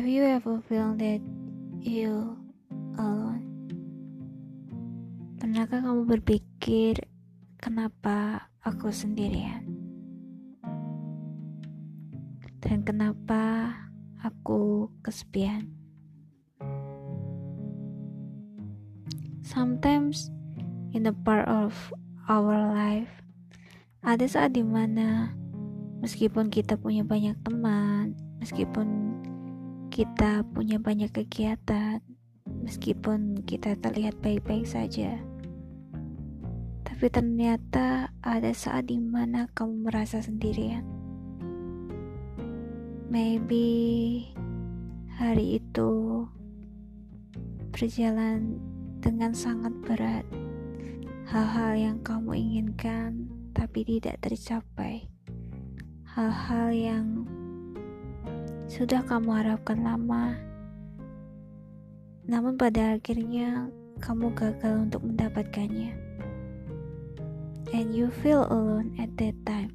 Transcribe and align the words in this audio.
Have 0.00 0.08
you 0.08 0.24
ever 0.24 0.64
feel 0.64 0.96
that 0.96 1.20
you 1.84 2.32
alone? 2.96 3.44
Pernahkah 5.36 5.84
kamu 5.84 6.08
berpikir 6.08 7.04
kenapa 7.60 8.48
aku 8.64 8.88
sendirian? 8.96 9.68
Dan 12.64 12.80
kenapa 12.80 13.76
aku 14.24 14.88
kesepian? 15.04 15.68
Sometimes 19.44 20.32
in 20.96 21.04
the 21.04 21.12
part 21.12 21.44
of 21.44 21.76
our 22.24 22.56
life 22.72 23.20
ada 24.00 24.24
saat 24.24 24.56
di 24.56 24.64
mana 24.64 25.36
meskipun 26.00 26.48
kita 26.48 26.80
punya 26.80 27.04
banyak 27.04 27.36
teman, 27.44 28.16
meskipun 28.40 29.20
kita 30.00 30.48
punya 30.56 30.80
banyak 30.80 31.12
kegiatan, 31.12 32.00
meskipun 32.64 33.44
kita 33.44 33.76
terlihat 33.76 34.16
baik-baik 34.24 34.64
saja. 34.64 35.20
Tapi 36.88 37.12
ternyata 37.12 38.08
ada 38.24 38.48
saat 38.56 38.88
di 38.88 38.96
mana 38.96 39.52
kamu 39.52 39.92
merasa 39.92 40.24
sendirian. 40.24 40.88
Maybe 43.12 44.24
hari 45.20 45.60
itu 45.60 46.24
berjalan 47.68 48.56
dengan 49.04 49.36
sangat 49.36 49.76
berat. 49.84 50.24
Hal-hal 51.28 51.76
yang 51.76 51.98
kamu 52.00 52.40
inginkan 52.40 53.28
tapi 53.52 53.84
tidak 53.84 54.16
tercapai. 54.24 55.12
Hal-hal 56.08 56.72
yang 56.72 57.28
sudah 58.70 59.02
kamu 59.02 59.34
harapkan 59.34 59.82
lama, 59.82 60.38
namun 62.22 62.54
pada 62.54 62.94
akhirnya 62.94 63.66
kamu 63.98 64.30
gagal 64.30 64.86
untuk 64.86 65.02
mendapatkannya, 65.02 65.90
and 67.74 67.90
you 67.90 68.14
feel 68.22 68.46
alone 68.46 68.94
at 69.02 69.10
that 69.18 69.34
time. 69.42 69.74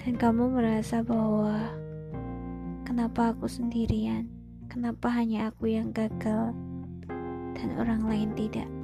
Dan 0.00 0.16
kamu 0.16 0.56
merasa 0.56 1.04
bahwa 1.04 1.68
kenapa 2.88 3.36
aku 3.36 3.52
sendirian, 3.52 4.24
kenapa 4.72 5.12
hanya 5.12 5.52
aku 5.52 5.68
yang 5.68 5.92
gagal 5.92 6.56
dan 7.52 7.68
orang 7.76 8.08
lain 8.08 8.32
tidak. 8.32 8.81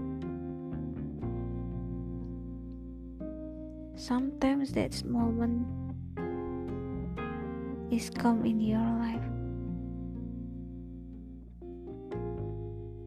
Sometimes 3.98 4.70
that 4.78 4.94
moment 5.02 5.66
is 7.90 8.14
come 8.14 8.46
in 8.46 8.62
your 8.62 8.78
life. 8.78 9.26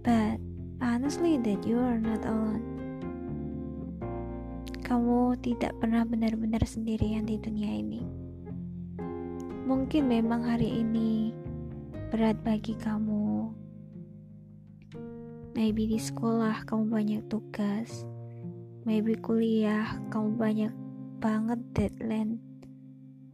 But 0.03 0.43
honestly 0.83 1.39
that 1.47 1.63
you 1.63 1.79
are 1.79 1.95
not 1.95 2.27
alone. 2.27 2.67
Kamu 4.83 5.39
tidak 5.39 5.79
pernah 5.79 6.03
benar-benar 6.03 6.67
sendirian 6.67 7.23
di 7.23 7.39
dunia 7.39 7.71
ini. 7.71 8.03
Mungkin 9.63 10.11
memang 10.11 10.43
hari 10.43 10.83
ini 10.83 11.31
berat 12.11 12.35
bagi 12.43 12.75
kamu. 12.75 13.47
Maybe 15.55 15.87
di 15.87 16.03
sekolah 16.03 16.67
kamu 16.67 16.83
banyak 16.91 17.21
tugas. 17.31 18.03
Maybe 18.83 19.15
kuliah 19.15 19.95
kamu 20.11 20.35
banyak 20.35 20.80
banget 21.21 21.61
deadline 21.77 22.41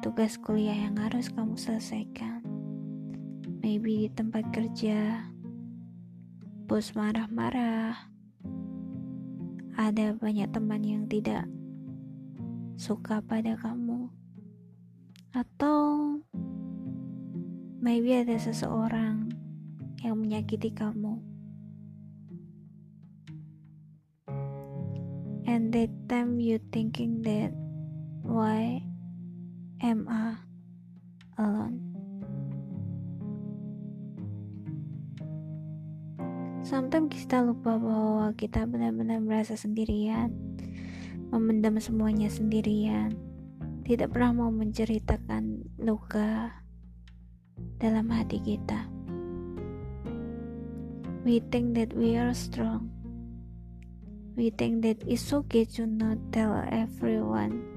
tugas 0.03 0.35
kuliah 0.35 0.75
yang 0.75 0.99
harus 0.99 1.31
kamu 1.31 1.55
selesaikan. 1.55 2.43
Maybe 3.63 4.03
di 4.03 4.09
tempat 4.11 4.43
kerja, 4.51 5.23
bos 6.67 6.91
marah-marah, 6.99 7.95
ada 9.79 10.07
banyak 10.19 10.51
teman 10.51 10.83
yang 10.83 11.07
tidak 11.07 11.47
suka 12.75 13.23
pada 13.23 13.55
kamu, 13.55 14.11
atau 15.31 16.19
maybe 17.79 18.19
ada 18.19 18.35
seseorang 18.35 19.31
yang 20.03 20.19
menyakiti 20.19 20.75
kamu. 20.75 21.23
And 25.47 25.71
that 25.71 25.89
time 26.11 26.43
you 26.43 26.59
thinking 26.69 27.23
that 27.23 27.55
why 28.27 28.83
am 29.79 30.03
I 30.11 30.35
alone? 31.39 31.79
Sometimes 36.67 37.15
kita 37.15 37.47
lupa 37.47 37.79
bahwa 37.79 38.35
kita 38.35 38.67
benar-benar 38.67 39.23
merasa 39.23 39.55
sendirian, 39.55 40.35
memendam 41.31 41.79
semuanya 41.79 42.27
sendirian, 42.27 43.15
tidak 43.87 44.11
pernah 44.11 44.35
mau 44.35 44.51
menceritakan 44.51 45.63
luka 45.79 46.51
dalam 47.79 48.11
hati 48.11 48.43
kita. 48.43 48.83
We 51.23 51.39
think 51.39 51.79
that 51.79 51.95
we 51.95 52.19
are 52.19 52.35
strong. 52.35 52.91
We 54.35 54.51
think 54.51 54.83
that 54.83 54.99
it's 55.07 55.31
okay 55.31 55.63
to 55.79 55.87
not 55.87 56.19
tell 56.35 56.51
everyone 56.67 57.76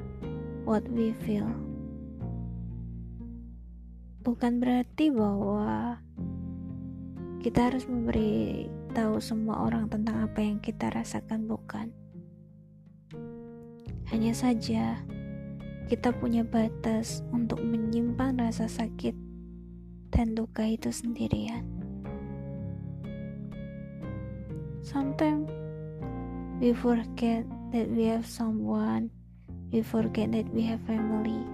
what 0.71 0.87
we 0.87 1.11
feel. 1.27 1.51
Bukan 4.23 4.63
berarti 4.63 5.11
bahwa 5.11 5.99
kita 7.43 7.75
harus 7.75 7.91
memberi 7.91 8.71
tahu 8.95 9.19
semua 9.19 9.67
orang 9.67 9.91
tentang 9.91 10.23
apa 10.23 10.39
yang 10.39 10.63
kita 10.63 10.87
rasakan, 10.95 11.51
bukan. 11.51 11.91
Hanya 14.15 14.31
saja 14.31 15.03
kita 15.91 16.15
punya 16.15 16.47
batas 16.47 17.27
untuk 17.35 17.59
menyimpan 17.67 18.39
rasa 18.39 18.71
sakit 18.71 19.19
dan 20.15 20.39
duka 20.39 20.71
itu 20.71 20.95
sendirian. 20.95 21.67
Sometimes 24.87 25.51
we 26.63 26.71
forget 26.71 27.43
that 27.75 27.91
we 27.91 28.07
have 28.07 28.23
someone 28.23 29.11
we 29.71 29.83
forget 29.87 30.35
that 30.35 30.51
we 30.51 30.67
have 30.67 30.83
family. 30.83 31.47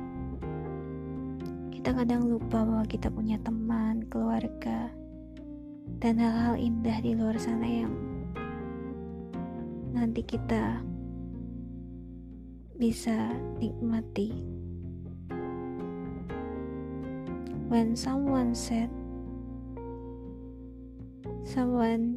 Kita 1.69 1.93
kadang 1.93 2.33
lupa 2.33 2.65
bahwa 2.65 2.89
kita 2.89 3.13
punya 3.13 3.37
teman, 3.45 4.09
keluarga, 4.09 4.89
dan 6.01 6.17
hal-hal 6.17 6.57
indah 6.57 6.99
di 7.05 7.13
luar 7.13 7.37
sana 7.37 7.69
yang 7.69 7.93
nanti 9.93 10.25
kita 10.25 10.81
bisa 12.81 13.37
nikmati. 13.61 14.33
When 17.69 17.99
someone 17.99 18.57
said, 18.57 18.89
someone 21.45 22.17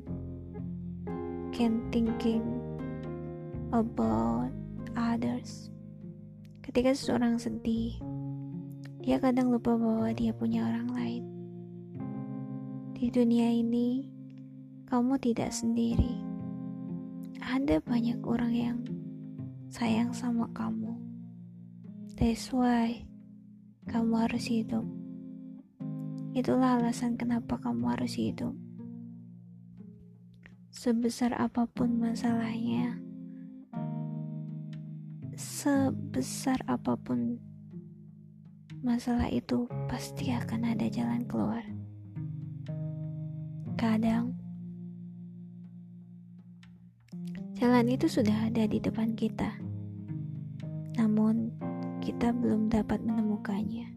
can 1.51 1.83
thinking 1.91 2.63
about 3.75 4.53
others. 4.95 5.69
Ketika 6.69 6.93
seseorang 6.93 7.41
sedih, 7.41 7.97
dia 9.01 9.17
kadang 9.17 9.49
lupa 9.49 9.73
bahwa 9.73 10.13
dia 10.13 10.29
punya 10.29 10.69
orang 10.69 10.85
lain. 10.93 11.23
Di 12.93 13.09
dunia 13.09 13.49
ini, 13.49 14.05
kamu 14.85 15.17
tidak 15.17 15.49
sendiri. 15.49 16.21
Ada 17.41 17.81
banyak 17.81 18.21
orang 18.21 18.53
yang 18.53 18.77
sayang 19.73 20.13
sama 20.13 20.45
kamu. 20.53 20.93
That's 22.21 22.53
why 22.53 23.01
kamu 23.89 24.29
harus 24.29 24.45
hidup. 24.45 24.85
Itulah 26.37 26.77
alasan 26.77 27.17
kenapa 27.17 27.57
kamu 27.57 27.97
harus 27.97 28.13
hidup. 28.13 28.53
Sebesar 30.69 31.33
apa 31.33 31.65
pun 31.65 31.97
masalahnya, 31.97 33.01
sebesar 35.39 36.59
apa 36.67 36.99
pun 36.99 37.39
masalah 38.83 39.31
itu 39.31 39.71
pasti 39.87 40.35
akan 40.35 40.75
ada 40.75 40.91
jalan 40.91 41.23
keluar. 41.31 41.63
Kadang 43.79 44.35
jalan 47.55 47.87
itu 47.87 48.11
sudah 48.11 48.51
ada 48.51 48.67
di 48.67 48.83
depan 48.83 49.15
kita, 49.15 49.55
namun 50.99 51.55
kita 52.03 52.35
belum 52.35 52.67
dapat 52.67 52.99
menemukannya. 52.99 53.87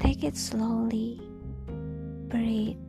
Take 0.00 0.24
it 0.24 0.40
slowly, 0.40 1.20
breathe. 2.32 2.80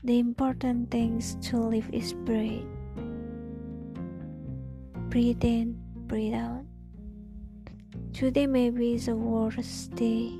The 0.00 0.16
important 0.16 0.88
things 0.88 1.36
to 1.52 1.60
live 1.60 1.92
is 1.92 2.16
breathe. 2.24 2.77
Breathe 5.08 5.40
in 5.40 5.80
breathe 6.04 6.36
out. 6.36 6.68
Today 8.12 8.44
maybe 8.44 8.92
is 8.92 9.08
the 9.08 9.16
worst 9.16 9.96
day, 9.96 10.36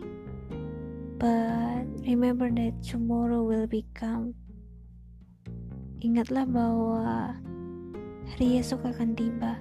but 1.17 1.89
remember 2.05 2.53
that 2.53 2.77
tomorrow 2.85 3.49
will 3.49 3.65
become. 3.65 4.37
Ingatlah 6.05 6.45
bahwa 6.45 7.33
hari 8.29 8.61
esok 8.61 8.85
akan 8.93 9.17
tiba. 9.17 9.57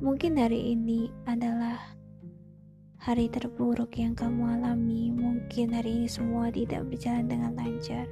Mungkin 0.00 0.40
hari 0.40 0.72
ini 0.72 1.12
adalah 1.28 1.76
hari 3.04 3.28
terburuk 3.28 4.00
yang 4.00 4.16
kamu 4.16 4.48
alami. 4.48 5.12
Mungkin 5.12 5.76
hari 5.76 5.92
ini 5.92 6.08
semua 6.08 6.48
tidak 6.48 6.88
berjalan 6.88 7.28
dengan 7.28 7.52
lancar. 7.52 8.08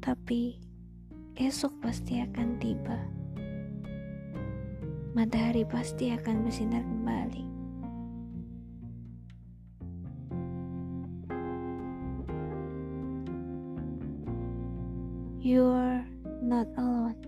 Tapi 0.00 0.56
esok 1.36 1.76
pasti 1.84 2.24
akan 2.24 2.56
tiba. 2.56 3.21
Matahari 5.12 5.68
pasti 5.68 6.08
akan 6.08 6.40
bersinar 6.40 6.80
kembali. 6.88 7.44
You 15.44 15.68
are 15.68 16.00
not 16.40 16.64
alone 16.80 17.20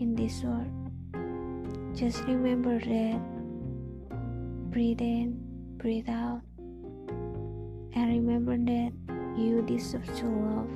in 0.00 0.16
this 0.16 0.40
world. 0.40 0.72
Just 1.92 2.24
remember 2.24 2.80
that 2.80 3.20
breathe 4.72 5.04
in, 5.04 5.36
breathe 5.76 6.08
out, 6.08 6.40
and 7.92 8.06
remember 8.16 8.56
that 8.56 8.96
you 9.36 9.60
deserve 9.68 10.08
to 10.16 10.24
love 10.24 10.72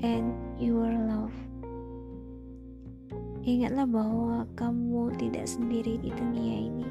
and 0.00 0.32
you 0.56 0.80
are 0.80 0.96
loved. 1.04 1.51
Ingatlah 3.42 3.90
bahwa 3.90 4.46
kamu 4.54 5.18
tidak 5.18 5.50
sendiri 5.50 5.98
di 5.98 6.14
dunia 6.14 6.56
ini. 6.62 6.86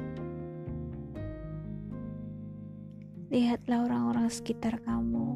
Lihatlah 3.32 3.88
orang-orang 3.88 4.28
sekitar 4.28 4.76
kamu. 4.84 5.32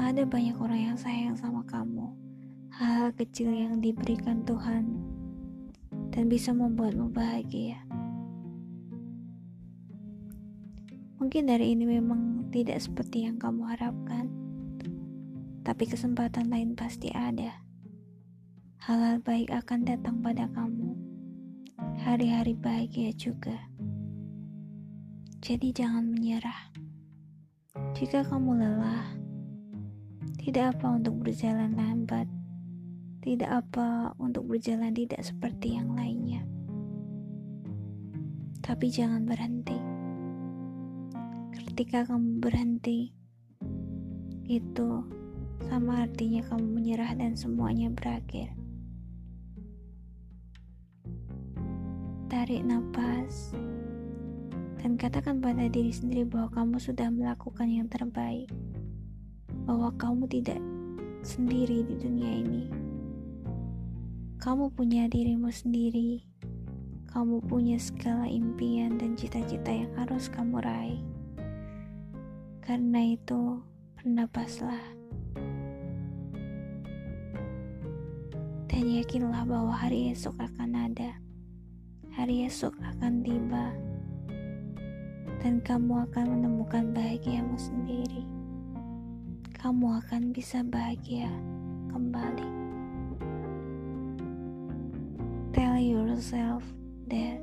Ada 0.00 0.24
banyak 0.24 0.56
orang 0.56 0.80
yang 0.88 0.96
sayang 0.96 1.36
sama 1.36 1.60
kamu. 1.68 2.16
Hal-hal 2.72 3.12
kecil 3.12 3.52
yang 3.52 3.76
diberikan 3.76 4.40
Tuhan 4.48 4.96
dan 6.16 6.32
bisa 6.32 6.56
membuatmu 6.56 7.12
bahagia. 7.12 7.76
Mungkin 11.20 11.44
dari 11.44 11.76
ini 11.76 11.84
memang 11.84 12.48
tidak 12.48 12.80
seperti 12.80 13.28
yang 13.28 13.36
kamu 13.36 13.68
harapkan 13.68 14.43
tapi 15.64 15.88
kesempatan 15.88 16.52
lain 16.52 16.76
pasti 16.76 17.08
ada. 17.16 17.64
Hal-hal 18.84 19.24
baik 19.24 19.48
akan 19.48 19.88
datang 19.88 20.20
pada 20.20 20.44
kamu. 20.52 20.92
Hari-hari 22.04 22.52
bahagia 22.52 23.16
juga. 23.16 23.56
Jadi 25.40 25.72
jangan 25.72 26.04
menyerah. 26.04 26.68
Jika 27.96 28.28
kamu 28.28 28.60
lelah, 28.60 29.08
tidak 30.36 30.76
apa 30.76 31.00
untuk 31.00 31.24
berjalan 31.24 31.72
lambat. 31.72 32.28
Tidak 33.24 33.48
apa 33.48 34.12
untuk 34.20 34.44
berjalan 34.44 34.92
tidak 34.92 35.24
seperti 35.24 35.80
yang 35.80 35.96
lainnya. 35.96 36.44
Tapi 38.60 38.92
jangan 38.92 39.24
berhenti. 39.24 39.80
Ketika 41.56 42.04
kamu 42.04 42.44
berhenti, 42.44 43.16
itu 44.44 45.23
sama 45.66 46.06
artinya 46.06 46.42
kamu 46.46 46.66
menyerah 46.66 47.12
dan 47.14 47.38
semuanya 47.38 47.90
berakhir. 47.92 48.50
Tarik 52.30 52.66
nafas 52.66 53.54
dan 54.84 55.00
katakan 55.00 55.40
pada 55.40 55.64
diri 55.70 55.88
sendiri 55.88 56.28
bahwa 56.28 56.52
kamu 56.52 56.76
sudah 56.76 57.08
melakukan 57.08 57.68
yang 57.72 57.88
terbaik, 57.88 58.52
bahwa 59.64 59.88
kamu 59.96 60.28
tidak 60.28 60.60
sendiri 61.24 61.80
di 61.88 61.94
dunia 61.96 62.32
ini. 62.44 62.64
Kamu 64.36 64.76
punya 64.76 65.08
dirimu 65.08 65.48
sendiri, 65.48 66.20
kamu 67.08 67.40
punya 67.48 67.80
segala 67.80 68.28
impian 68.28 69.00
dan 69.00 69.16
cita-cita 69.16 69.72
yang 69.72 69.88
harus 69.96 70.28
kamu 70.28 70.60
raih. 70.60 71.00
Karena 72.60 73.16
itu, 73.16 73.64
bernapaslah. 73.96 74.93
Dan 78.74 78.90
yakinlah 78.90 79.46
bahwa 79.46 79.70
hari 79.70 80.10
esok 80.10 80.34
akan 80.34 80.90
ada. 80.90 81.14
Hari 82.10 82.50
esok 82.50 82.74
akan 82.82 83.22
tiba. 83.22 83.70
Dan 85.38 85.62
kamu 85.62 86.10
akan 86.10 86.34
menemukan 86.34 86.90
bahagiamu 86.90 87.54
sendiri. 87.54 88.26
Kamu 89.54 90.02
akan 90.02 90.34
bisa 90.34 90.66
bahagia 90.66 91.30
kembali. 91.94 92.50
Tell 95.54 95.78
yourself 95.78 96.66
that 97.06 97.38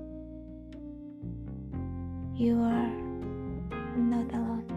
you 2.35 2.59
are 2.59 2.91
not 3.95 4.27
alone. 4.35 4.67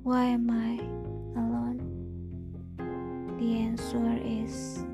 Why 0.00 0.32
am 0.32 0.48
I 0.48 1.03
alone? 4.44 4.93